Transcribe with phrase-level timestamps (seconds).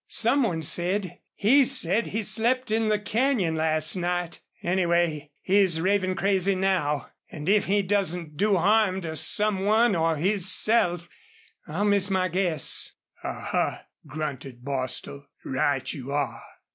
[0.07, 4.41] Some one said he said he slept in the canyon last night.
[4.63, 7.11] Anyway, he's ravin' crazy now.
[7.29, 11.07] An' if he doesn't do harm to some one or hisself
[11.67, 12.93] I'll miss my guess."
[13.23, 13.77] "A huh!"
[14.07, 15.27] grunted Bostil.
[15.45, 16.41] "Right you are."